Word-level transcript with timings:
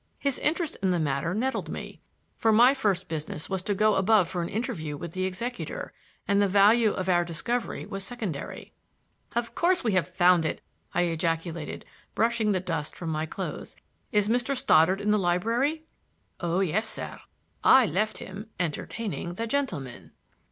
His 0.17 0.39
interest 0.39 0.77
in 0.81 0.89
the 0.89 0.97
matter 0.99 1.35
nettled 1.35 1.69
me; 1.69 2.01
for 2.35 2.51
my 2.51 2.73
first 2.73 3.07
business 3.07 3.51
was 3.51 3.61
to 3.61 3.75
go 3.75 3.93
above 3.93 4.27
for 4.29 4.41
an 4.41 4.49
interview 4.49 4.97
with 4.97 5.11
the 5.11 5.25
executor, 5.25 5.93
and 6.27 6.41
the 6.41 6.47
value 6.47 6.89
of 6.89 7.07
our 7.07 7.23
discovery 7.23 7.85
was 7.85 8.03
secondary. 8.03 8.73
"Of 9.35 9.53
course 9.53 9.83
we 9.83 9.91
have 9.91 10.07
found 10.07 10.43
it!" 10.43 10.59
I 10.91 11.03
ejaculated, 11.03 11.85
brushing 12.15 12.51
the 12.51 12.59
dust 12.59 12.95
from 12.95 13.11
my 13.11 13.27
clothes. 13.27 13.75
"Is 14.11 14.27
Mr. 14.27 14.57
Stoddard 14.57 15.01
in 15.01 15.11
the 15.11 15.19
library?" 15.19 15.83
"Oh, 16.39 16.61
yes, 16.61 16.87
sir; 16.87 17.19
I 17.63 17.85
left 17.85 18.17
him 18.17 18.47
entertaining 18.59 19.35
the 19.35 19.45
gentlemen." 19.45 20.13